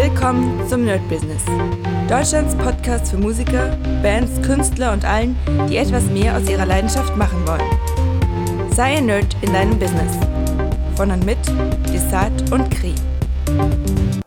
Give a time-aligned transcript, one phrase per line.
[0.00, 1.42] Willkommen zum Nerd Business.
[2.08, 5.36] Deutschlands Podcast für Musiker, Bands, Künstler und allen,
[5.68, 8.70] die etwas mehr aus ihrer Leidenschaft machen wollen.
[8.72, 10.16] Sei ein Nerd in deinem Business.
[10.94, 11.38] Von und mit
[11.92, 12.94] Desart und Kri.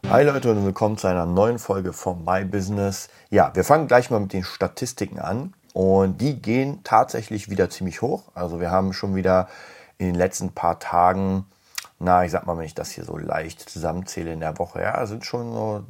[0.10, 3.08] Hi Leute und willkommen zu einer neuen Folge von My Business.
[3.30, 8.02] Ja, wir fangen gleich mal mit den Statistiken an und die gehen tatsächlich wieder ziemlich
[8.02, 8.24] hoch.
[8.34, 9.48] Also wir haben schon wieder
[9.98, 11.46] in den letzten paar Tagen
[12.02, 15.06] na, ich sag mal, wenn ich das hier so leicht zusammenzähle in der Woche, ja,
[15.06, 15.84] sind schon so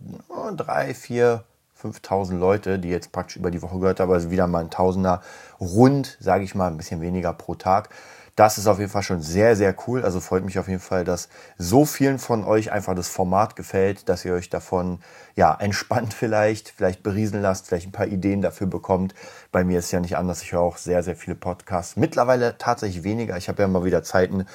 [0.56, 1.44] drei, vier,
[1.76, 5.22] 5000 Leute, die jetzt praktisch über die Woche gehört haben, also wieder mal ein Tausender
[5.60, 7.90] rund, sage ich mal, ein bisschen weniger pro Tag.
[8.36, 10.04] Das ist auf jeden Fall schon sehr, sehr cool.
[10.04, 11.28] Also freut mich auf jeden Fall, dass
[11.58, 15.00] so vielen von euch einfach das Format gefällt, dass ihr euch davon
[15.36, 19.14] ja entspannt vielleicht, vielleicht berieseln lasst, vielleicht ein paar Ideen dafür bekommt.
[19.52, 20.42] Bei mir ist es ja nicht anders.
[20.44, 21.98] Ich höre auch sehr, sehr viele Podcasts.
[21.98, 23.36] Mittlerweile tatsächlich weniger.
[23.36, 24.46] Ich habe ja mal wieder Zeiten,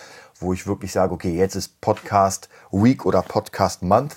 [0.41, 4.17] wo ich wirklich sage, okay, jetzt ist Podcast Week oder Podcast Month.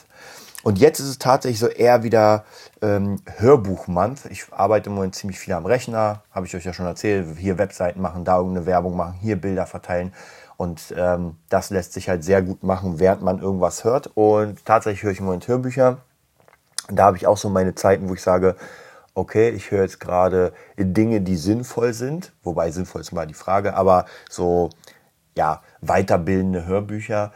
[0.62, 2.44] Und jetzt ist es tatsächlich so eher wieder
[2.82, 4.26] ähm, Hörbuch-Month.
[4.30, 7.38] Ich arbeite im Moment ziemlich viel am Rechner, habe ich euch ja schon erzählt.
[7.38, 10.14] Hier Webseiten machen, da irgendeine Werbung machen, hier Bilder verteilen.
[10.58, 14.08] Und ähm, das lässt sich halt sehr gut machen, während man irgendwas hört.
[14.16, 16.00] Und tatsächlich höre ich im Moment Hörbücher.
[16.90, 18.58] Da habe ich auch so meine Zeiten, wo ich sage,
[19.14, 22.34] okay, ich höre jetzt gerade Dinge, die sinnvoll sind.
[22.44, 24.70] Wobei sinnvoll ist mal die Frage, aber so,
[25.38, 27.32] ja, weiterbildende Hörbücher.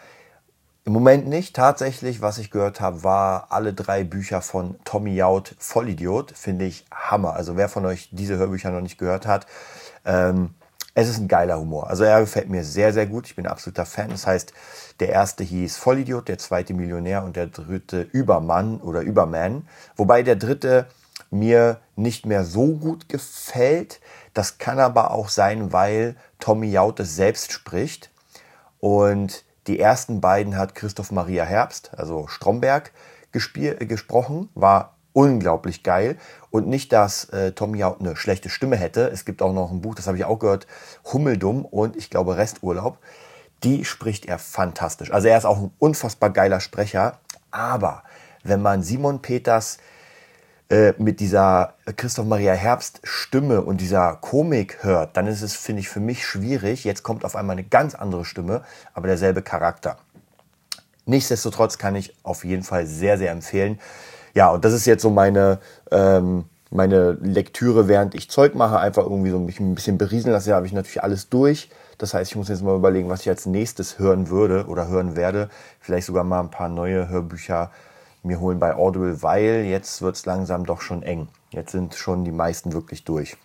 [0.85, 1.55] Im Moment nicht.
[1.55, 6.33] Tatsächlich, was ich gehört habe, war alle drei Bücher von Tommy Jaud Vollidiot.
[6.35, 7.33] Finde ich Hammer.
[7.33, 9.47] Also wer von euch diese Hörbücher noch nicht gehört hat,
[10.05, 10.49] ähm,
[10.95, 11.89] es ist ein geiler Humor.
[11.89, 13.25] Also er gefällt mir sehr, sehr gut.
[13.25, 14.09] Ich bin absoluter Fan.
[14.09, 14.53] Das heißt,
[14.99, 19.67] der erste hieß Vollidiot, der zweite Millionär und der dritte Übermann oder Überman.
[19.95, 20.85] Wobei der dritte
[21.31, 23.99] mir nicht mehr so gut gefällt.
[24.33, 28.11] Das kann aber auch sein, weil Tommy Jaud es selbst spricht.
[28.83, 32.91] Und die ersten beiden hat Christoph Maria Herbst, also Stromberg,
[33.31, 36.17] äh, gesprochen, war unglaublich geil.
[36.49, 39.09] Und nicht, dass äh, Tommy Jaud eine schlechte Stimme hätte.
[39.09, 40.67] Es gibt auch noch ein Buch, das habe ich auch gehört,
[41.13, 42.97] Hummeldumm und ich glaube Resturlaub.
[43.63, 45.13] Die spricht er fantastisch.
[45.13, 47.19] Also er ist auch ein unfassbar geiler Sprecher.
[47.51, 48.03] Aber
[48.43, 49.77] wenn man Simon Peters
[50.69, 55.81] äh, mit dieser Christoph Maria Herbst Stimme und dieser Komik hört, dann ist es, finde
[55.81, 56.83] ich, für mich schwierig.
[56.83, 58.63] Jetzt kommt auf einmal eine ganz andere Stimme,
[58.93, 59.97] aber derselbe Charakter.
[61.05, 63.79] Nichtsdestotrotz kann ich auf jeden Fall sehr, sehr empfehlen.
[64.33, 65.59] Ja, und das ist jetzt so meine,
[65.91, 70.51] ähm, meine Lektüre, während ich Zeug mache, einfach irgendwie so mich ein bisschen berieseln lasse.
[70.51, 71.69] Da habe ich natürlich alles durch.
[71.97, 75.15] Das heißt, ich muss jetzt mal überlegen, was ich als nächstes hören würde oder hören
[75.15, 75.49] werde.
[75.79, 77.69] Vielleicht sogar mal ein paar neue Hörbücher
[78.23, 81.27] mir holen bei Audible, weil jetzt wird es langsam doch schon eng.
[81.51, 83.37] Jetzt sind schon die meisten wirklich durch.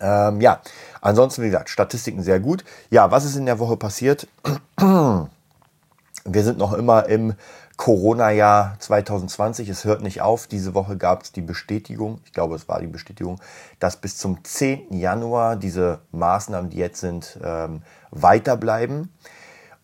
[0.00, 0.60] Ähm, ja,
[1.00, 2.64] ansonsten, wie gesagt, Statistiken sehr gut.
[2.90, 4.28] Ja, was ist in der Woche passiert?
[4.76, 7.34] Wir sind noch immer im
[7.78, 9.68] Corona-Jahr 2020.
[9.68, 10.46] Es hört nicht auf.
[10.46, 13.40] Diese Woche gab es die Bestätigung, ich glaube, es war die Bestätigung,
[13.78, 14.98] dass bis zum 10.
[14.98, 19.12] Januar diese Maßnahmen, die jetzt sind, ähm, weiterbleiben.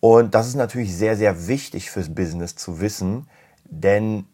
[0.01, 3.27] Und das ist natürlich sehr, sehr wichtig fürs Business zu wissen,
[3.69, 4.25] denn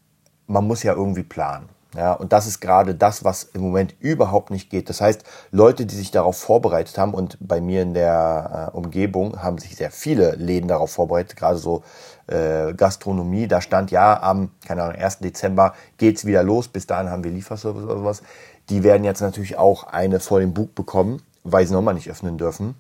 [0.48, 1.70] man muss ja irgendwie planen.
[1.96, 4.88] Ja, und das ist gerade das, was im Moment überhaupt nicht geht.
[4.88, 9.44] Das heißt, Leute, die sich darauf vorbereitet haben, und bei mir in der äh, Umgebung
[9.44, 11.84] haben sich sehr viele Läden darauf vorbereitet, gerade so
[12.28, 15.20] äh, Gastronomie, da stand ja am, keine Ahnung, 1.
[15.20, 18.24] Dezember geht's wieder los, bis dahin haben wir Lieferservice oder sowas.
[18.70, 22.38] Die werden jetzt natürlich auch eine vor dem Bug bekommen, weil sie nochmal nicht öffnen
[22.38, 22.76] dürfen.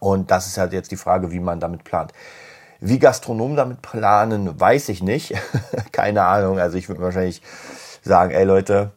[0.00, 2.12] Und das ist halt jetzt die Frage, wie man damit plant.
[2.80, 5.34] Wie Gastronomen damit planen, weiß ich nicht.
[5.92, 6.58] Keine Ahnung.
[6.58, 7.42] Also ich würde wahrscheinlich
[8.02, 8.92] sagen, ey Leute,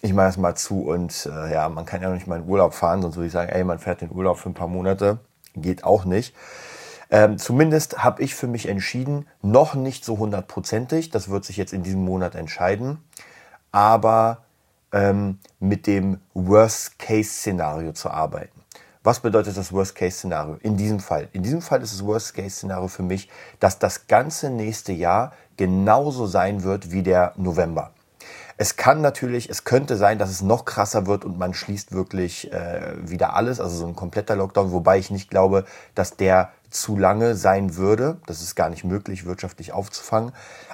[0.00, 2.48] ich mache das mal zu und äh, ja, man kann ja noch nicht mal in
[2.48, 5.18] Urlaub fahren, sonst würde ich sagen, ey, man fährt in Urlaub für ein paar Monate.
[5.54, 6.34] Geht auch nicht.
[7.10, 11.72] Ähm, zumindest habe ich für mich entschieden, noch nicht so hundertprozentig, das wird sich jetzt
[11.72, 13.02] in diesem Monat entscheiden,
[13.72, 14.42] aber
[14.92, 18.57] ähm, mit dem Worst-Case-Szenario zu arbeiten.
[19.08, 20.58] Was bedeutet das Worst-Case-Szenario?
[20.60, 21.30] In diesem Fall.
[21.32, 26.62] In diesem Fall ist das Worst-Case-Szenario für mich, dass das ganze nächste Jahr genauso sein
[26.62, 27.92] wird wie der November.
[28.58, 32.52] Es kann natürlich, es könnte sein, dass es noch krasser wird und man schließt wirklich
[32.52, 36.98] äh, wieder alles, also so ein kompletter Lockdown, wobei ich nicht glaube, dass der zu
[36.98, 38.18] lange sein würde.
[38.26, 40.32] Das ist gar nicht möglich, wirtschaftlich aufzufangen.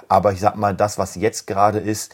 [0.09, 2.13] Aber ich sag mal, das, was jetzt gerade ist,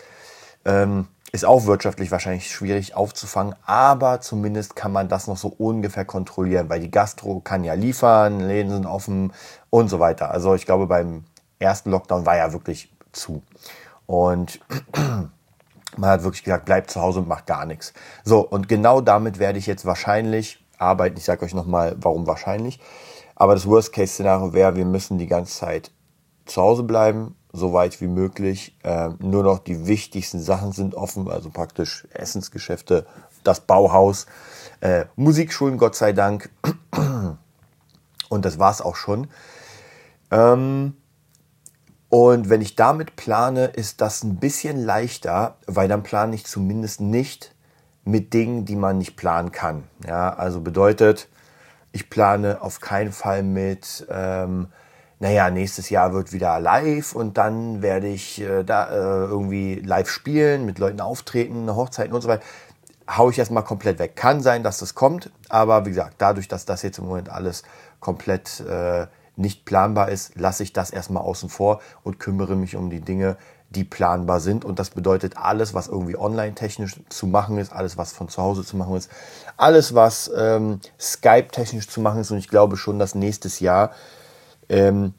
[0.66, 6.04] ähm, ist auch wirtschaftlich wahrscheinlich schwierig aufzufangen, aber zumindest kann man das noch so ungefähr
[6.04, 9.31] kontrollieren, weil die Gastro kann ja liefern, Läden sind offen
[9.69, 10.31] und so weiter.
[10.31, 11.24] Also ich glaube, beim
[11.60, 13.42] ersten Lockdown war ja wirklich zu.
[14.07, 14.60] Und
[15.98, 17.94] man hat wirklich gesagt, bleibt zu Hause und macht gar nichts.
[18.25, 21.18] So, und genau damit werde ich jetzt wahrscheinlich arbeiten.
[21.18, 22.80] Ich sage euch nochmal, warum wahrscheinlich.
[23.36, 25.92] Aber das Worst-Case-Szenario wäre, wir müssen die ganze Zeit
[26.45, 28.75] zu Hause bleiben, so weit wie möglich.
[28.83, 33.06] Äh, nur noch die wichtigsten Sachen sind offen, also praktisch Essensgeschäfte,
[33.44, 34.25] das Bauhaus,
[34.80, 36.50] äh, Musikschulen, Gott sei Dank.
[38.30, 39.27] Und das war es auch schon.
[40.31, 40.94] Ähm,
[42.12, 47.00] und wenn ich damit plane, ist das ein bisschen leichter, weil dann plane ich zumindest
[47.00, 47.56] nicht
[48.03, 49.86] mit Dingen, die man nicht planen kann.
[50.06, 51.30] Ja, also bedeutet,
[51.94, 54.68] ich plane auf keinen Fall mit, ähm,
[55.22, 60.10] naja, nächstes Jahr wird wieder live und dann werde ich äh, da äh, irgendwie live
[60.10, 62.44] spielen, mit Leuten auftreten, Hochzeiten und so weiter.
[63.08, 64.16] Hau ich erstmal komplett weg.
[64.16, 67.62] Kann sein, dass das kommt, aber wie gesagt, dadurch, dass das jetzt im Moment alles
[68.00, 72.90] komplett äh, nicht planbar ist, lasse ich das erstmal außen vor und kümmere mich um
[72.90, 73.38] die Dinge,
[73.70, 74.66] die planbar sind.
[74.66, 78.66] Und das bedeutet alles, was irgendwie online-technisch zu machen ist, alles, was von zu Hause
[78.66, 79.12] zu machen ist,
[79.56, 82.32] alles, was ähm, Skype-technisch zu machen ist.
[82.32, 83.92] Und ich glaube schon, dass nächstes Jahr,
[84.72, 85.14] ähm,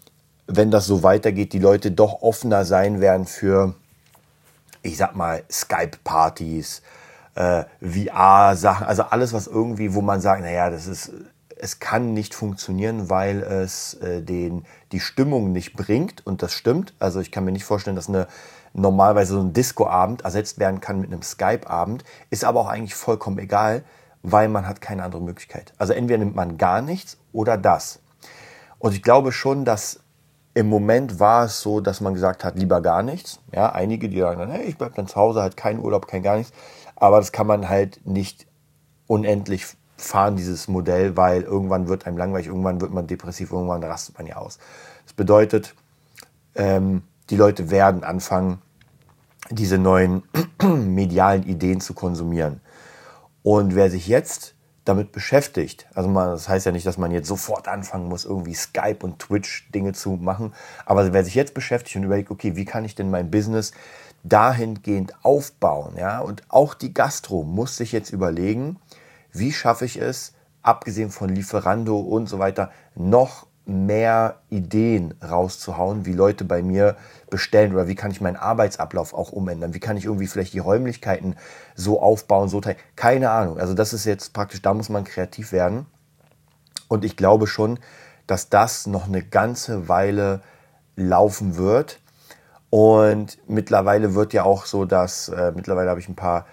[0.47, 3.75] wenn das so weitergeht, die Leute doch offener sein werden für,
[4.83, 6.83] ich sag mal, Skype-Partys,
[7.35, 11.13] äh, VR-Sachen, also alles, was irgendwie, wo man sagt, naja, das ist
[11.63, 16.27] es kann nicht funktionieren, weil es äh, den, die Stimmung nicht bringt.
[16.27, 16.93] Und das stimmt.
[16.99, 18.27] Also ich kann mir nicht vorstellen, dass eine
[18.73, 22.03] normalerweise so ein Disco-Abend ersetzt werden kann mit einem Skype-Abend.
[22.31, 23.85] Ist aber auch eigentlich vollkommen egal,
[24.25, 25.73] weil man hat keine andere Möglichkeit.
[25.79, 28.01] Also entweder nimmt man gar nichts oder das.
[28.83, 30.01] Und ich glaube schon, dass
[30.55, 33.39] im Moment war es so, dass man gesagt hat, lieber gar nichts.
[33.55, 36.25] Ja, einige, die sagen dann, hey, ich bleibe dann zu Hause, halt kein Urlaub, kein
[36.25, 36.53] gar nichts.
[36.97, 38.49] Aber das kann man halt nicht
[39.07, 44.19] unendlich fahren dieses Modell, weil irgendwann wird einem langweilig, irgendwann wird man depressiv, irgendwann rastet
[44.19, 44.59] man ja aus.
[45.05, 45.77] Das bedeutet,
[46.57, 48.61] ähm, die Leute werden anfangen,
[49.49, 50.25] diese neuen
[50.61, 52.61] medialen Ideen zu konsumieren.
[53.45, 57.29] Und wer sich jetzt damit beschäftigt, also man, das heißt ja nicht, dass man jetzt
[57.29, 60.55] sofort anfangen muss, irgendwie Skype und Twitch Dinge zu machen,
[60.87, 63.73] aber wer sich jetzt beschäftigt und überlegt, okay, wie kann ich denn mein Business
[64.25, 68.79] dahingehend aufbauen, ja, und auch die Gastro muss sich jetzt überlegen,
[69.33, 76.13] wie schaffe ich es, abgesehen von Lieferando und so weiter, noch mehr Ideen rauszuhauen, wie
[76.13, 76.97] Leute bei mir
[77.31, 80.59] bestellen oder wie kann ich meinen Arbeitsablauf auch umändern, wie kann ich irgendwie vielleicht die
[80.59, 81.37] Räumlichkeiten
[81.75, 83.59] so aufbauen, so teilen, keine Ahnung.
[83.59, 85.87] Also das ist jetzt praktisch, da muss man kreativ werden.
[86.89, 87.79] Und ich glaube schon,
[88.27, 90.43] dass das noch eine ganze Weile
[90.97, 92.01] laufen wird.
[92.71, 96.47] Und mittlerweile wird ja auch so, dass äh, mittlerweile habe ich ein paar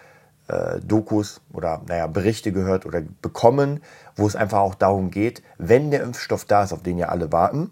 [0.50, 3.82] äh, Dokus oder naja, Berichte gehört oder bekommen,
[4.16, 7.32] wo es einfach auch darum geht, wenn der Impfstoff da ist, auf den ja alle
[7.32, 7.72] warten,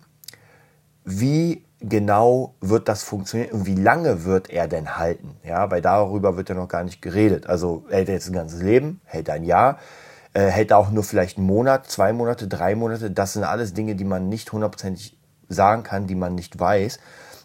[1.03, 5.35] wie genau wird das funktionieren und wie lange wird er denn halten?
[5.43, 7.47] Ja, weil darüber wird ja noch gar nicht geredet.
[7.47, 9.79] Also hält er jetzt ein ganzes Leben, hält er ein Jahr,
[10.33, 13.11] äh, hält er auch nur vielleicht einen Monat, zwei Monate, drei Monate.
[13.11, 15.17] Das sind alles Dinge, die man nicht hundertprozentig
[15.49, 16.99] sagen kann, die man nicht weiß.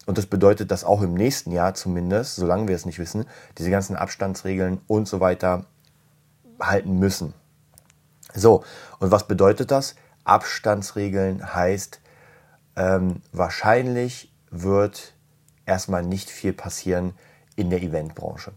[0.07, 3.27] Und das bedeutet, dass auch im nächsten Jahr zumindest, solange wir es nicht wissen,
[3.59, 5.67] diese ganzen Abstandsregeln und so weiter
[6.61, 7.35] halten müssen.
[8.35, 8.65] So,
[8.99, 9.95] und was bedeutet das?
[10.25, 12.01] Abstandsregeln heißt,
[12.77, 15.15] ähm, wahrscheinlich wird
[15.67, 17.15] erstmal nicht viel passieren
[17.57, 18.53] in der Eventbranche.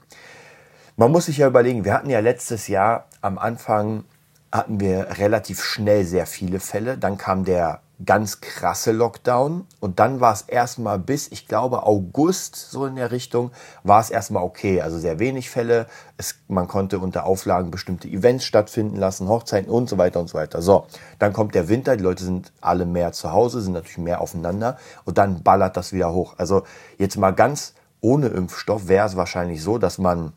[0.95, 4.06] Man muss sich ja überlegen, wir hatten ja letztes Jahr am Anfang
[4.51, 6.98] hatten wir relativ schnell sehr viele Fälle.
[6.98, 9.65] Dann kam der ganz krasse Lockdown.
[9.80, 13.51] Und dann war es erstmal bis, ich glaube, August, so in der Richtung,
[13.84, 14.81] war es erstmal okay.
[14.81, 15.88] Also sehr wenig Fälle.
[16.17, 20.38] Es, man konnte unter Auflagen bestimmte Events stattfinden lassen, Hochzeiten und so weiter und so
[20.38, 20.62] weiter.
[20.62, 20.88] So,
[21.19, 24.77] dann kommt der Winter, die Leute sind alle mehr zu Hause, sind natürlich mehr aufeinander
[25.05, 26.36] und dann ballert das wieder hoch.
[26.38, 26.63] Also
[26.98, 30.34] jetzt mal ganz ohne Impfstoff wäre es wahrscheinlich so, dass man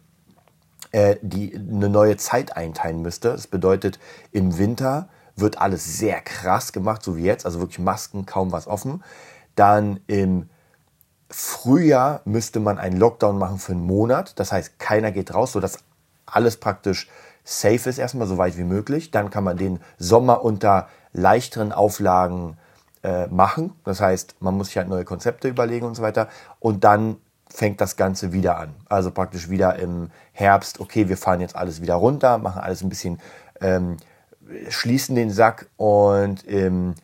[0.92, 3.32] äh, die eine neue Zeit einteilen müsste.
[3.32, 3.98] Das bedeutet,
[4.32, 5.08] im Winter
[5.40, 9.02] wird alles sehr krass gemacht, so wie jetzt, also wirklich Masken, kaum was offen.
[9.54, 10.48] Dann im
[11.30, 14.38] Frühjahr müsste man einen Lockdown machen für einen Monat.
[14.38, 15.78] Das heißt, keiner geht raus, sodass
[16.26, 17.08] alles praktisch
[17.44, 19.10] safe ist, erstmal so weit wie möglich.
[19.10, 22.56] Dann kann man den Sommer unter leichteren Auflagen
[23.02, 23.72] äh, machen.
[23.84, 26.28] Das heißt, man muss sich halt neue Konzepte überlegen und so weiter.
[26.60, 27.16] Und dann
[27.50, 28.74] fängt das Ganze wieder an.
[28.88, 32.88] Also praktisch wieder im Herbst, okay, wir fahren jetzt alles wieder runter, machen alles ein
[32.88, 33.20] bisschen
[33.60, 33.96] ähm,
[34.68, 36.94] schließen den Sack und im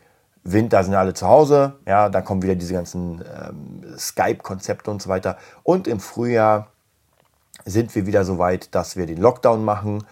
[0.45, 1.75] Winter sind alle zu Hause.
[1.87, 5.39] Ja, dann kommen wieder diese ganzen ähm, Skype-Konzepte und so weiter.
[5.63, 6.69] Und im Frühjahr
[7.65, 10.05] sind wir wieder so weit, dass wir den Lockdown machen,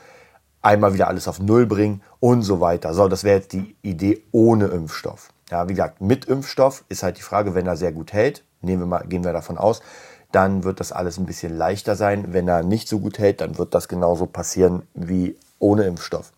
[0.63, 2.95] einmal wieder alles auf Null bringen und so weiter.
[2.95, 5.31] So, das wäre jetzt die Idee ohne Impfstoff.
[5.51, 8.83] Ja, wie gesagt, mit Impfstoff ist halt die Frage, wenn er sehr gut hält, nehmen
[8.83, 9.83] wir mal, gehen wir davon aus,
[10.31, 12.33] dann wird das alles ein bisschen leichter sein.
[12.33, 16.33] Wenn er nicht so gut hält, dann wird das genauso passieren wie ohne Impfstoff.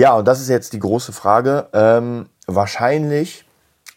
[0.00, 1.68] Ja, und das ist jetzt die große Frage.
[1.74, 3.44] Ähm, wahrscheinlich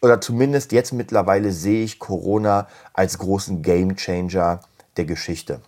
[0.02, 4.60] oder zumindest jetzt mittlerweile sehe ich Corona als großen Gamechanger
[4.98, 5.62] der Geschichte.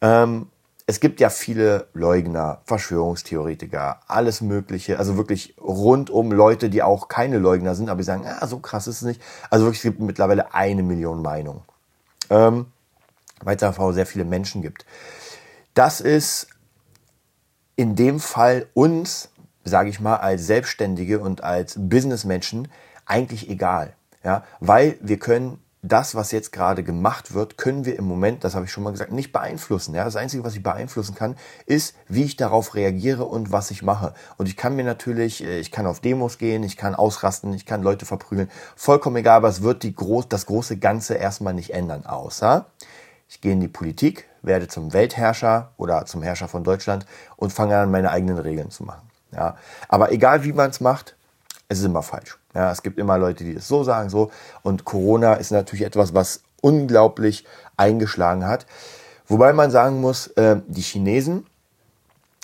[0.00, 0.48] Ähm,
[0.86, 7.38] es gibt ja viele Leugner, Verschwörungstheoretiker, alles Mögliche, also wirklich rundum Leute, die auch keine
[7.38, 9.22] Leugner sind, aber die sagen, ah, so krass ist es nicht.
[9.50, 11.62] Also wirklich, es gibt mittlerweile eine Million Meinungen.
[12.28, 12.66] Ähm,
[13.40, 14.84] weil es einfach sehr viele Menschen gibt.
[15.74, 16.48] Das ist
[17.80, 19.29] in dem Fall uns,
[19.64, 22.68] sage ich mal, als Selbstständige und als Businessmenschen
[23.06, 23.94] eigentlich egal.
[24.22, 28.54] Ja, weil wir können das, was jetzt gerade gemacht wird, können wir im Moment, das
[28.54, 29.94] habe ich schon mal gesagt, nicht beeinflussen.
[29.94, 30.04] Ja?
[30.04, 34.12] Das Einzige, was ich beeinflussen kann, ist, wie ich darauf reagiere und was ich mache.
[34.36, 37.64] Und ich kann mir natürlich, äh, ich kann auf Demos gehen, ich kann ausrasten, ich
[37.64, 38.50] kann Leute verprügeln.
[38.76, 42.66] Vollkommen egal, aber es wird die groß, das große Ganze erstmal nicht ändern, außer
[43.28, 47.78] ich gehe in die Politik, werde zum Weltherrscher oder zum Herrscher von Deutschland und fange
[47.78, 49.09] an, meine eigenen Regeln zu machen.
[49.32, 49.56] Ja?
[49.88, 51.16] Aber egal, wie man es macht,
[51.68, 52.38] es ist immer falsch.
[52.54, 54.30] Ja, es gibt immer Leute, die das so sagen, so.
[54.62, 57.46] Und Corona ist natürlich etwas, was unglaublich
[57.76, 58.66] eingeschlagen hat.
[59.28, 61.46] Wobei man sagen muss, äh, die Chinesen,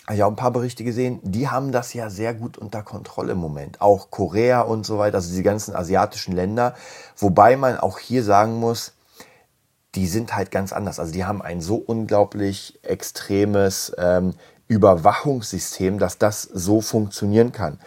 [0.06, 3.32] habe ich auch ein paar Berichte gesehen, die haben das ja sehr gut unter Kontrolle
[3.32, 3.80] im Moment.
[3.80, 6.74] Auch Korea und so weiter, also die ganzen asiatischen Länder.
[7.16, 8.92] Wobei man auch hier sagen muss,
[9.96, 11.00] die sind halt ganz anders.
[11.00, 14.34] Also die haben ein so unglaublich extremes ähm,
[14.68, 17.78] Überwachungssystem, dass das so funktionieren kann.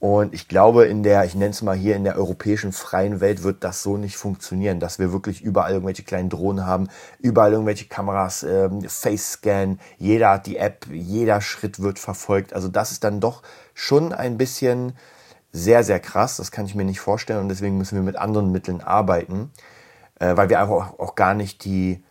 [0.00, 3.42] Und ich glaube, in der, ich nenne es mal hier, in der europäischen freien Welt
[3.42, 7.86] wird das so nicht funktionieren, dass wir wirklich überall irgendwelche kleinen Drohnen haben, überall irgendwelche
[7.86, 12.52] Kameras, ähm, Face-Scan, jeder hat die App, jeder Schritt wird verfolgt.
[12.52, 13.42] Also das ist dann doch
[13.74, 14.92] schon ein bisschen
[15.50, 16.36] sehr, sehr krass.
[16.36, 19.50] Das kann ich mir nicht vorstellen und deswegen müssen wir mit anderen Mitteln arbeiten,
[20.20, 22.04] äh, weil wir einfach auch, auch gar nicht die,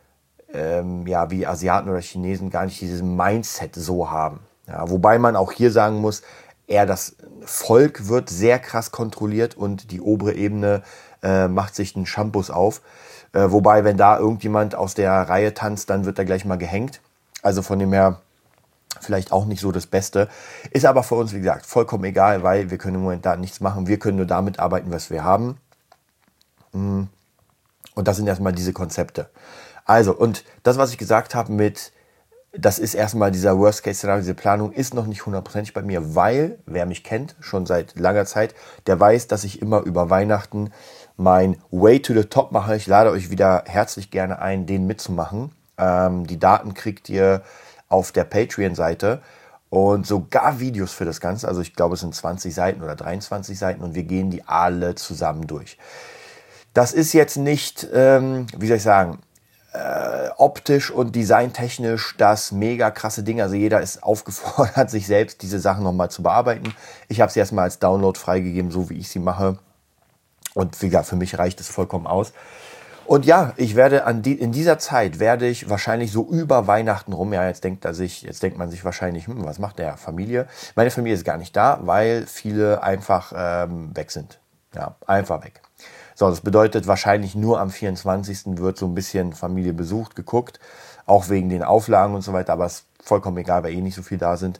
[0.53, 4.39] ähm, ja, wie Asiaten oder Chinesen gar nicht dieses Mindset so haben.
[4.67, 6.21] Ja, wobei man auch hier sagen muss,
[6.67, 10.83] eher das Volk wird sehr krass kontrolliert und die obere Ebene
[11.23, 12.81] äh, macht sich einen Shampoos auf.
[13.33, 17.01] Äh, wobei, wenn da irgendjemand aus der Reihe tanzt, dann wird er gleich mal gehängt.
[17.41, 18.21] Also von dem her
[18.99, 20.27] vielleicht auch nicht so das Beste.
[20.71, 23.59] Ist aber für uns, wie gesagt, vollkommen egal, weil wir können im Moment da nichts
[23.59, 23.87] machen.
[23.87, 25.57] Wir können nur damit arbeiten, was wir haben.
[26.73, 27.03] Mm.
[27.95, 29.29] Und das sind erstmal diese Konzepte.
[29.87, 31.91] Also, und das, was ich gesagt habe mit
[32.53, 36.85] das ist erstmal dieser Worst-Case-Szenario, diese Planung ist noch nicht hundertprozentig bei mir, weil, wer
[36.85, 38.55] mich kennt, schon seit langer Zeit,
[38.87, 40.71] der weiß, dass ich immer über Weihnachten
[41.17, 42.75] mein Way to the Top mache.
[42.75, 45.51] Ich lade euch wieder herzlich gerne ein, den mitzumachen.
[45.77, 47.43] Ähm, die Daten kriegt ihr
[47.89, 49.21] auf der Patreon-Seite
[49.69, 51.47] und sogar Videos für das Ganze.
[51.47, 54.95] Also ich glaube, es sind 20 Seiten oder 23 Seiten und wir gehen die alle
[54.95, 55.77] zusammen durch.
[56.73, 59.19] Das ist jetzt nicht, ähm, wie soll ich sagen,
[59.73, 63.41] äh, optisch und designtechnisch das mega krasse Ding.
[63.41, 66.73] Also jeder ist aufgefordert, sich selbst diese Sachen nochmal zu bearbeiten.
[67.07, 69.57] Ich habe sie erstmal als Download freigegeben, so wie ich sie mache.
[70.53, 72.33] Und wie gesagt, für mich reicht es vollkommen aus.
[73.05, 77.13] Und ja, ich werde an die, in dieser Zeit werde ich wahrscheinlich so über Weihnachten
[77.13, 79.95] rum, ja, jetzt denkt er sich, jetzt denkt man sich wahrscheinlich, hm, was macht der
[79.95, 80.45] Familie?
[80.75, 84.39] Meine Familie ist gar nicht da, weil viele einfach ähm, weg sind.
[84.75, 85.61] Ja, einfach weg.
[86.19, 88.57] So, das bedeutet wahrscheinlich nur am 24.
[88.57, 90.59] wird so ein bisschen Familie besucht, geguckt,
[91.05, 93.93] auch wegen den Auflagen und so weiter, aber es ist vollkommen egal, weil eh nicht
[93.93, 94.59] so viel da sind.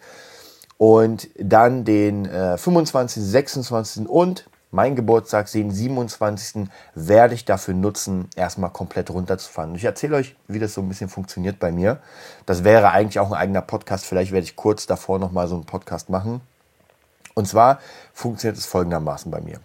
[0.78, 4.08] Und dann den äh, 25., 26.
[4.08, 6.70] und mein Geburtstag, den 27.
[6.94, 9.74] werde ich dafür nutzen, erstmal komplett runterzufahren.
[9.74, 11.98] Ich erzähle euch, wie das so ein bisschen funktioniert bei mir.
[12.46, 14.06] Das wäre eigentlich auch ein eigener Podcast.
[14.06, 16.42] Vielleicht werde ich kurz davor nochmal so einen Podcast machen.
[17.34, 17.80] Und zwar
[18.14, 19.60] funktioniert es folgendermaßen bei mir.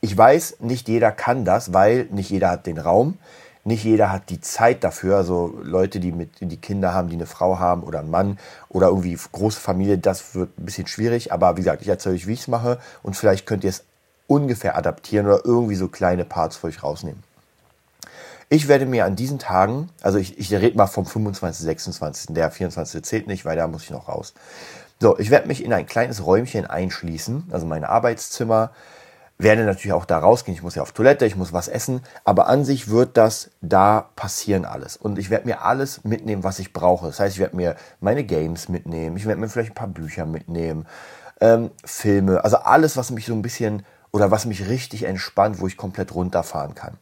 [0.00, 3.18] Ich weiß, nicht jeder kann das, weil nicht jeder hat den Raum,
[3.64, 5.16] nicht jeder hat die Zeit dafür.
[5.16, 8.38] Also Leute, die mit die Kinder haben, die eine Frau haben oder einen Mann
[8.68, 11.32] oder irgendwie große Familie, das wird ein bisschen schwierig.
[11.32, 13.84] Aber wie gesagt, ich erzähle euch, wie ich es mache und vielleicht könnt ihr es
[14.28, 17.22] ungefähr adaptieren oder irgendwie so kleine Parts für euch rausnehmen.
[18.48, 22.52] Ich werde mir an diesen Tagen, also ich, ich rede mal vom 25., 26., der
[22.52, 23.02] 24.
[23.02, 24.34] zählt nicht, weil da muss ich noch raus.
[25.00, 28.70] So, ich werde mich in ein kleines Räumchen einschließen, also mein Arbeitszimmer,
[29.38, 30.56] werde natürlich auch da rausgehen.
[30.56, 32.00] Ich muss ja auf Toilette, ich muss was essen.
[32.24, 34.96] Aber an sich wird das da passieren alles.
[34.96, 37.06] Und ich werde mir alles mitnehmen, was ich brauche.
[37.06, 39.16] Das heißt, ich werde mir meine Games mitnehmen.
[39.16, 40.86] Ich werde mir vielleicht ein paar Bücher mitnehmen.
[41.40, 42.44] Ähm, Filme.
[42.44, 46.14] Also alles, was mich so ein bisschen oder was mich richtig entspannt, wo ich komplett
[46.14, 46.96] runterfahren kann.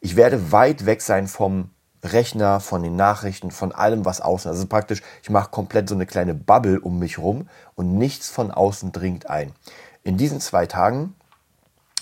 [0.00, 1.70] Ich werde weit weg sein vom
[2.04, 4.50] Rechner, von den Nachrichten, von allem, was außen.
[4.50, 8.50] Also praktisch, ich mache komplett so eine kleine Bubble um mich rum und nichts von
[8.50, 9.52] außen dringt ein.
[10.02, 11.14] In diesen zwei Tagen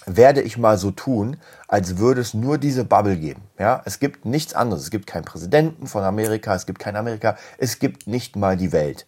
[0.06, 1.36] werde ich mal so tun,
[1.68, 3.42] als würde es nur diese Bubble geben.
[3.58, 4.82] Ja, es gibt nichts anderes.
[4.82, 8.72] Es gibt keinen Präsidenten von Amerika, es gibt kein Amerika, es gibt nicht mal die
[8.72, 9.06] Welt.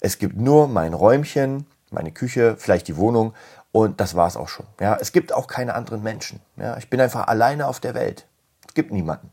[0.00, 3.32] Es gibt nur mein Räumchen, meine Küche, vielleicht die Wohnung
[3.76, 4.64] Und das war es auch schon.
[4.80, 6.40] Ja, es gibt auch keine anderen Menschen.
[6.56, 8.26] Ja, ich bin einfach alleine auf der Welt.
[8.66, 9.30] Es gibt niemanden.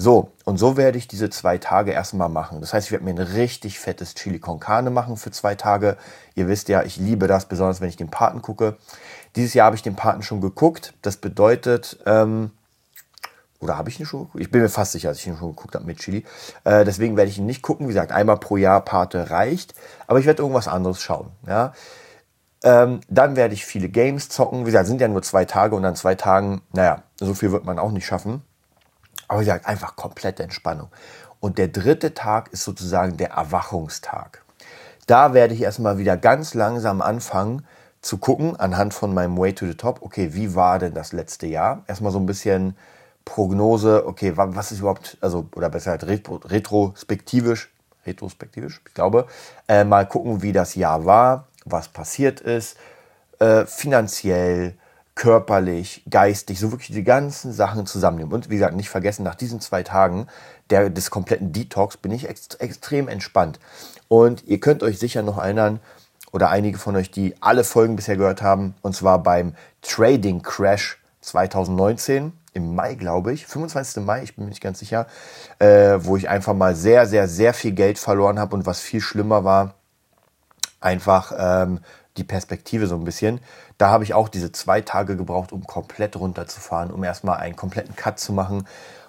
[0.00, 2.60] So, und so werde ich diese zwei Tage erstmal machen.
[2.60, 5.96] Das heißt, ich werde mir ein richtig fettes Chili con Carne machen für zwei Tage.
[6.36, 8.76] Ihr wisst ja, ich liebe das, besonders wenn ich den Paten gucke.
[9.34, 10.94] Dieses Jahr habe ich den Paten schon geguckt.
[11.02, 12.52] Das bedeutet, ähm,
[13.58, 14.40] oder habe ich ihn schon geguckt?
[14.40, 16.24] Ich bin mir fast sicher, dass ich ihn schon geguckt habe mit Chili.
[16.62, 17.88] Äh, deswegen werde ich ihn nicht gucken.
[17.88, 19.74] Wie gesagt, einmal pro Jahr Pate reicht.
[20.06, 21.32] Aber ich werde irgendwas anderes schauen.
[21.44, 21.72] Ja.
[22.62, 24.60] Ähm, dann werde ich viele Games zocken.
[24.60, 27.64] Wie gesagt, sind ja nur zwei Tage und an zwei Tagen, naja, so viel wird
[27.64, 28.44] man auch nicht schaffen.
[29.28, 30.88] Aber wie gesagt, einfach komplette Entspannung.
[31.40, 34.42] Und der dritte Tag ist sozusagen der Erwachungstag.
[35.06, 37.64] Da werde ich erstmal wieder ganz langsam anfangen
[38.00, 41.46] zu gucken, anhand von meinem Way to the Top, okay, wie war denn das letzte
[41.46, 41.82] Jahr?
[41.86, 42.76] Erstmal so ein bisschen
[43.24, 47.70] Prognose, okay, was ist überhaupt, also, oder besser halt retrospektivisch,
[48.06, 49.26] retrospektivisch, ich glaube,
[49.68, 52.76] äh, mal gucken, wie das Jahr war, was passiert ist,
[53.38, 54.74] äh, finanziell,
[55.18, 58.32] körperlich, geistig, so wirklich die ganzen Sachen zusammennehmen.
[58.32, 60.28] Und wie gesagt, nicht vergessen, nach diesen zwei Tagen
[60.70, 63.58] der, des kompletten Detox bin ich ext extrem entspannt.
[64.06, 65.80] Und ihr könnt euch sicher noch erinnern,
[66.30, 70.98] oder einige von euch, die alle Folgen bisher gehört haben, und zwar beim Trading Crash
[71.20, 74.04] 2019 im Mai, glaube ich, 25.
[74.04, 75.08] Mai, ich bin mir nicht ganz sicher,
[75.58, 79.00] äh, wo ich einfach mal sehr, sehr, sehr viel Geld verloren habe und was viel
[79.00, 79.74] schlimmer war,
[80.80, 81.80] einfach ähm,
[82.18, 83.40] die Perspektive so ein bisschen.
[83.78, 87.96] Da habe ich auch diese zwei Tage gebraucht, um komplett runterzufahren, um erstmal einen kompletten
[87.96, 88.66] Cut zu machen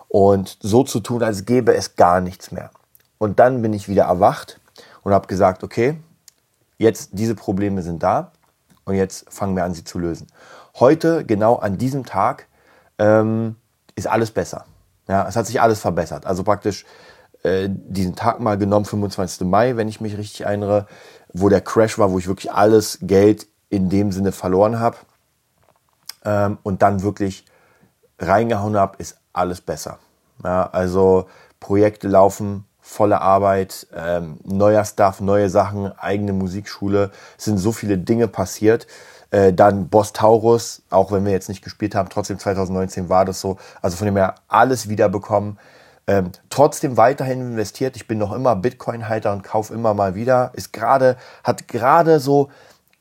[0.07, 2.71] und so zu tun, als gäbe es gar nichts mehr.
[3.17, 4.59] Und dann bin ich wieder erwacht
[5.03, 5.97] und habe gesagt, okay,
[6.77, 8.31] jetzt diese Probleme sind da
[8.85, 10.27] und jetzt fangen wir an, sie zu lösen.
[10.79, 12.47] Heute, genau an diesem Tag,
[12.97, 13.55] ähm,
[13.95, 14.65] ist alles besser.
[15.07, 16.25] Ja, es hat sich alles verbessert.
[16.25, 16.85] Also praktisch
[17.43, 19.47] äh, diesen Tag mal genommen, 25.
[19.47, 20.87] Mai, wenn ich mich richtig erinnere,
[21.33, 24.97] wo der Crash war, wo ich wirklich alles Geld in dem Sinne verloren habe
[26.25, 27.45] ähm, und dann wirklich
[28.17, 29.99] reingehauen habe, ist alles besser.
[30.43, 31.27] Ja, also
[31.59, 37.97] Projekte laufen, volle Arbeit, ähm, neuer Stuff, neue Sachen, eigene Musikschule, es sind so viele
[37.97, 38.87] Dinge passiert.
[39.31, 43.39] Äh, dann Boss Taurus, auch wenn wir jetzt nicht gespielt haben, trotzdem 2019 war das
[43.39, 43.57] so.
[43.81, 45.59] Also von dem her alles wiederbekommen.
[46.09, 47.95] Ähm, trotzdem weiterhin investiert.
[47.95, 50.49] Ich bin noch immer Bitcoin-Halter und kaufe immer mal wieder.
[50.55, 52.49] Ist gerade, hat gerade so,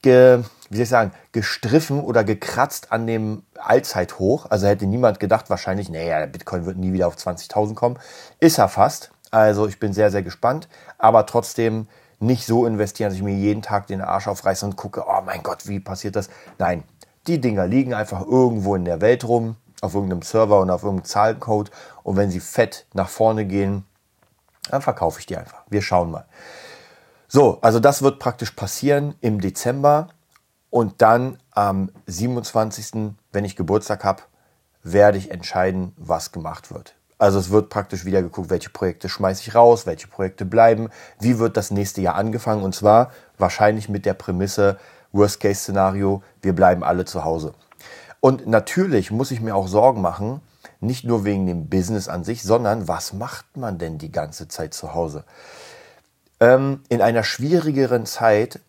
[0.02, 4.50] ge, wie soll ich sagen, gestriffen oder gekratzt an dem Allzeithoch.
[4.50, 7.98] Also hätte niemand gedacht, wahrscheinlich, naja, Bitcoin wird nie wieder auf 20.000 kommen.
[8.40, 9.10] Ist er fast.
[9.30, 10.68] Also ich bin sehr, sehr gespannt.
[10.98, 11.88] Aber trotzdem
[12.20, 15.42] nicht so investieren, dass ich mir jeden Tag den Arsch aufreiße und gucke, oh mein
[15.42, 16.28] Gott, wie passiert das?
[16.58, 16.84] Nein,
[17.26, 21.06] die Dinger liegen einfach irgendwo in der Welt rum auf irgendeinem Server und auf irgendeinem
[21.06, 21.70] Zahlencode.
[22.02, 23.84] Und wenn sie fett nach vorne gehen,
[24.70, 25.62] dann verkaufe ich die einfach.
[25.68, 26.26] Wir schauen mal.
[27.28, 30.08] So, also das wird praktisch passieren im Dezember.
[30.70, 34.22] Und dann am 27., wenn ich Geburtstag habe,
[34.82, 36.94] werde ich entscheiden, was gemacht wird.
[37.18, 40.88] Also es wird praktisch wieder geguckt, welche Projekte schmeiße ich raus, welche Projekte bleiben,
[41.18, 42.62] wie wird das nächste Jahr angefangen.
[42.62, 44.78] Und zwar wahrscheinlich mit der Prämisse,
[45.12, 47.54] Worst-Case-Szenario, wir bleiben alle zu Hause.
[48.20, 50.40] Und natürlich muss ich mir auch Sorgen machen,
[50.80, 54.74] nicht nur wegen dem Business an sich, sondern was macht man denn die ganze Zeit
[54.74, 55.24] zu Hause?
[56.40, 58.60] Ähm, in einer schwierigeren Zeit,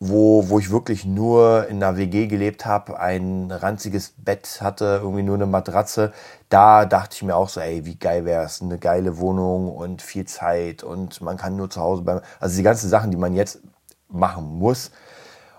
[0.00, 5.22] wo, wo ich wirklich nur in einer WG gelebt habe, ein ranziges Bett hatte, irgendwie
[5.22, 6.12] nur eine Matratze,
[6.48, 10.02] da dachte ich mir auch so, ey, wie geil wäre es, eine geile Wohnung und
[10.02, 12.20] viel Zeit und man kann nur zu Hause bleiben.
[12.40, 13.60] Also die ganzen Sachen, die man jetzt
[14.08, 14.90] machen muss.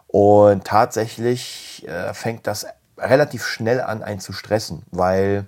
[0.07, 2.65] Und tatsächlich äh, fängt das
[2.97, 5.47] relativ schnell an, einen zu stressen, weil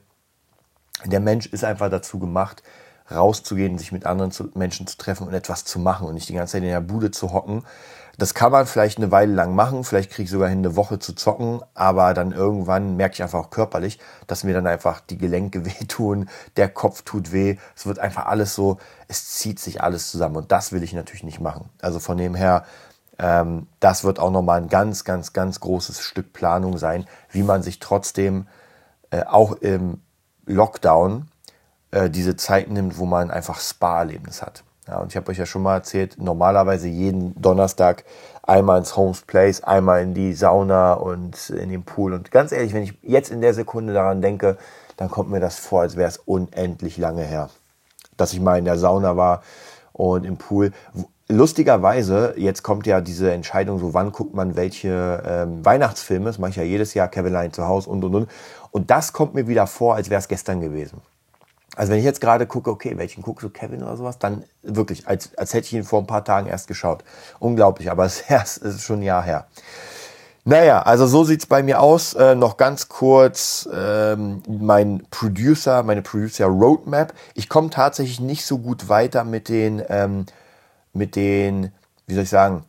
[1.06, 2.64] der Mensch ist einfach dazu gemacht,
[3.10, 6.34] rauszugehen, sich mit anderen zu, Menschen zu treffen und etwas zu machen und nicht die
[6.34, 7.64] ganze Zeit in der Bude zu hocken.
[8.18, 10.98] Das kann man vielleicht eine Weile lang machen, vielleicht kriege ich sogar hin, eine Woche
[10.98, 15.20] zu zocken, aber dann irgendwann merke ich einfach auch körperlich, dass mir dann einfach die
[15.20, 20.10] Gelenke wehtun, der Kopf tut weh, es wird einfach alles so, es zieht sich alles
[20.10, 21.70] zusammen und das will ich natürlich nicht machen.
[21.80, 22.66] Also von dem her
[23.20, 27.64] ähm, das wird auch nochmal ein ganz, ganz, ganz großes Stück Planung sein, wie man
[27.64, 28.48] sich trotzdem
[29.10, 30.02] äh, auch im
[30.46, 31.28] Lockdown
[31.92, 34.64] äh, diese Zeit nimmt, wo man einfach Spa-Erlebnis hat.
[34.88, 38.06] Ja, und ich habe euch ja schon mal erzählt, normalerweise jeden Donnerstag
[38.44, 42.14] einmal ins Homes Place, einmal in die Sauna und in den Pool.
[42.14, 44.58] Und ganz ehrlich, wenn ich jetzt in der Sekunde daran denke,
[44.96, 47.50] dann kommt mir das vor, als wäre es unendlich lange her,
[48.16, 49.44] dass ich mal in der Sauna war
[49.92, 50.72] und im Pool
[51.30, 56.52] lustigerweise, jetzt kommt ja diese Entscheidung, so wann guckt man welche ähm, Weihnachtsfilme, das mache
[56.52, 58.30] ich ja jedes Jahr, Kevin Line zu Hause und und und.
[58.72, 61.02] Und das kommt mir wieder vor, als wäre es gestern gewesen.
[61.76, 65.08] Also wenn ich jetzt gerade gucke, okay, welchen guckst du, Kevin oder sowas, dann wirklich,
[65.08, 67.04] als, als hätte ich ihn vor ein paar Tagen erst geschaut.
[67.40, 69.48] Unglaublich, aber es ist schon ein Jahr her.
[70.44, 72.14] Naja, also so sieht's bei mir aus.
[72.14, 77.14] Äh, noch ganz kurz ähm, mein Producer, meine Producer Roadmap.
[77.34, 80.26] Ich komme tatsächlich nicht so gut weiter mit den, ähm,
[80.98, 81.72] mit den,
[82.08, 82.64] wie soll ich sagen,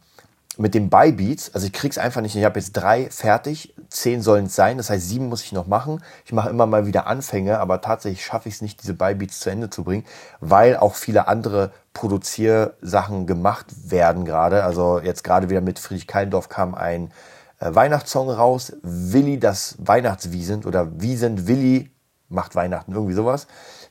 [0.59, 1.55] mit den Bybeats.
[1.55, 2.35] Also ich krieg's einfach nicht.
[2.35, 4.77] Ich habe jetzt drei fertig, zehn sollen es sein.
[4.77, 6.03] Das heißt, sieben muss ich noch machen.
[6.25, 9.51] Ich mache immer mal wieder Anfänge, aber tatsächlich schaffe ich es nicht, diese Bybeats zu
[9.51, 10.05] Ende zu bringen,
[10.41, 14.65] weil auch viele andere Produziersachen gemacht werden gerade.
[14.65, 17.13] Also jetzt gerade wieder mit Friedrich Kallendorf kam ein
[17.61, 18.73] äh, Weihnachtssong raus.
[18.83, 21.91] Willi das Weihnachtswiesent oder Wiesent Willi
[22.29, 23.47] macht Weihnachten, irgendwie sowas.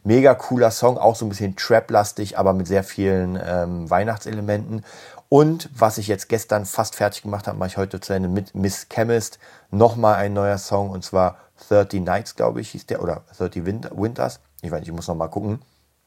[0.08, 4.86] Mega cooler Song, auch so ein bisschen Trap-lastig, aber mit sehr vielen ähm, Weihnachtselementen.
[5.28, 8.56] Und was ich jetzt gestern fast fertig gemacht habe, mache ich heute zu Ende mit
[8.56, 9.38] Miss Chemist.
[9.70, 13.92] Nochmal ein neuer Song und zwar 30 Nights, glaube ich, hieß der, oder 30 Winter,
[13.98, 14.40] Winters.
[14.62, 15.62] Ich weiß nicht, ich muss nochmal gucken.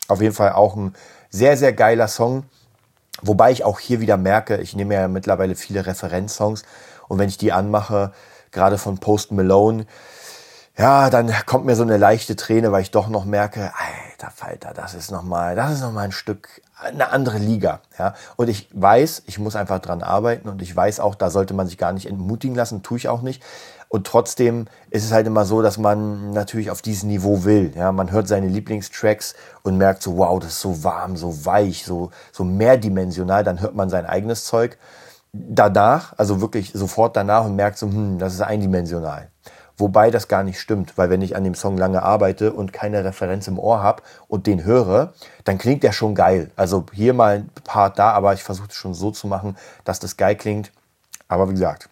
[0.08, 0.94] Auf jeden Fall auch ein
[1.28, 2.44] sehr, sehr geiler Song.
[3.20, 6.62] Wobei ich auch hier wieder merke, ich nehme ja mittlerweile viele Referenzsongs
[7.08, 8.12] und wenn ich die anmache,
[8.50, 9.84] gerade von Post Malone,
[10.80, 14.72] ja, dann kommt mir so eine leichte Träne, weil ich doch noch merke, alter Falter,
[14.74, 18.14] das ist nochmal, das ist nochmal ein Stück, eine andere Liga, ja.
[18.36, 21.66] Und ich weiß, ich muss einfach dran arbeiten und ich weiß auch, da sollte man
[21.66, 23.42] sich gar nicht entmutigen lassen, tue ich auch nicht.
[23.90, 27.72] Und trotzdem ist es halt immer so, dass man natürlich auf dieses Niveau will.
[27.76, 31.84] Ja, man hört seine Lieblingstracks und merkt so, wow, das ist so warm, so weich,
[31.84, 33.44] so, so mehrdimensional.
[33.44, 34.78] Dann hört man sein eigenes Zeug
[35.32, 39.28] danach, also wirklich sofort danach und merkt so, hm, das ist eindimensional.
[39.80, 43.02] Wobei das gar nicht stimmt, weil wenn ich an dem Song lange arbeite und keine
[43.02, 45.14] Referenz im Ohr habe und den höre,
[45.44, 46.50] dann klingt der schon geil.
[46.54, 49.98] Also hier mal ein Part da, aber ich versuche es schon so zu machen, dass
[49.98, 50.70] das geil klingt.
[51.28, 51.88] Aber wie gesagt,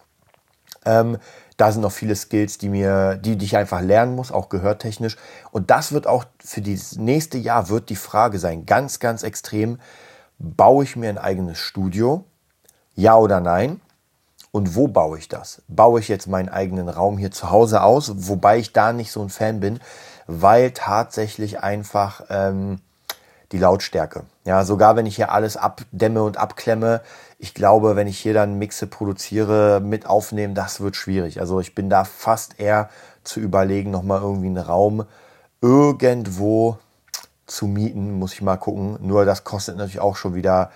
[0.85, 1.19] ähm,
[1.57, 5.17] da sind noch viele Skills, die mir, die, die ich einfach lernen muss, auch gehörtechnisch.
[5.51, 9.81] Und das wird auch für das nächste Jahr wird die Frage sein, ganz, ganz extrem,
[10.39, 12.25] baue ich mir ein eigenes Studio?
[12.95, 13.81] Ja oder nein?
[14.51, 15.63] Und wo baue ich das?
[15.69, 19.23] Baue ich jetzt meinen eigenen Raum hier zu Hause aus, wobei ich da nicht so
[19.23, 19.81] ein Fan bin,
[20.27, 22.81] weil tatsächlich einfach ähm,
[23.53, 24.25] die Lautstärke.
[24.45, 27.03] Ja, sogar wenn ich hier alles abdämme und abklemme,
[27.39, 31.41] ich glaube, wenn ich hier dann Mixe produziere, mit aufnehmen, das wird schwierig.
[31.41, 32.89] Also ich bin da fast eher
[33.25, 35.05] zu überlegen, nochmal irgendwie einen Raum
[35.61, 36.79] irgendwo
[37.47, 38.99] zu mieten, muss ich mal gucken.
[39.01, 40.71] Nur das kostet natürlich auch schon wieder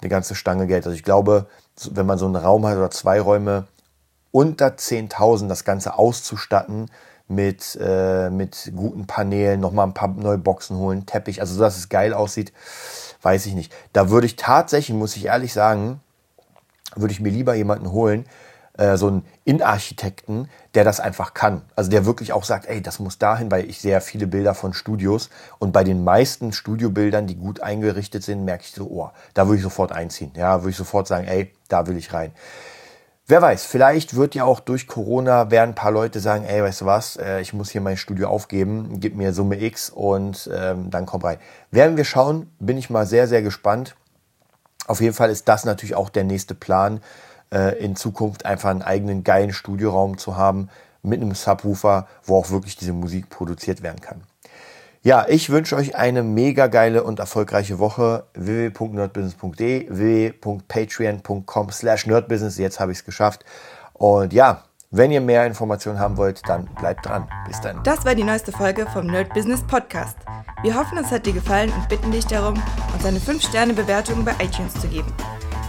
[0.00, 0.86] eine ganze Stange Geld.
[0.86, 1.46] Also ich glaube,
[1.92, 3.66] wenn man so einen Raum hat oder zwei Räume,
[4.30, 6.90] unter 10.000 das Ganze auszustatten
[7.28, 11.76] mit, äh, mit guten Paneelen, nochmal ein paar neue Boxen holen, Teppich, also so, dass
[11.76, 12.52] es geil aussieht,
[13.22, 13.72] weiß ich nicht.
[13.92, 16.00] Da würde ich tatsächlich, muss ich ehrlich sagen,
[16.96, 18.24] würde ich mir lieber jemanden holen,
[18.78, 21.62] äh, so einen Innenarchitekten, der das einfach kann.
[21.76, 24.54] Also der wirklich auch sagt, ey, das muss dahin, weil ich sehe ja viele Bilder
[24.54, 29.10] von Studios und bei den meisten Studiobildern, die gut eingerichtet sind, merke ich so, oh,
[29.34, 30.32] da würde ich sofort einziehen.
[30.36, 32.32] Ja, würde ich sofort sagen, ey, da will ich rein.
[33.30, 36.80] Wer weiß, vielleicht wird ja auch durch Corona werden ein paar Leute sagen, ey, weißt
[36.80, 40.90] du was, äh, ich muss hier mein Studio aufgeben, gib mir Summe X und ähm,
[40.90, 41.36] dann komm rein.
[41.70, 43.96] Werden wir schauen, bin ich mal sehr, sehr gespannt.
[44.86, 47.02] Auf jeden Fall ist das natürlich auch der nächste Plan,
[47.52, 50.68] äh, in Zukunft einfach einen eigenen geilen Studioraum zu haben
[51.02, 54.22] mit einem Subwoofer, wo auch wirklich diese Musik produziert werden kann.
[55.02, 58.24] Ja, ich wünsche euch eine mega geile und erfolgreiche Woche.
[58.34, 62.58] www.nerdbusiness.de, www.patreon.com slash nerdbusiness.
[62.58, 63.44] Jetzt habe ich es geschafft.
[63.92, 67.28] Und ja, wenn ihr mehr Informationen haben wollt, dann bleibt dran.
[67.46, 67.82] Bis dann.
[67.84, 70.16] Das war die neueste Folge vom Nerd Business Podcast.
[70.62, 72.60] Wir hoffen, es hat dir gefallen und bitten dich darum,
[72.94, 75.12] uns eine 5-Sterne-Bewertung bei iTunes zu geben.